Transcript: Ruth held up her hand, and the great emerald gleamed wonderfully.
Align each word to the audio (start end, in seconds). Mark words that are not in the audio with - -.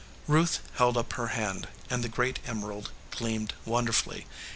Ruth 0.27 0.61
held 0.77 0.97
up 0.97 1.13
her 1.13 1.27
hand, 1.37 1.67
and 1.87 2.03
the 2.03 2.09
great 2.09 2.39
emerald 2.47 2.89
gleamed 3.11 3.53
wonderfully. 3.65 4.25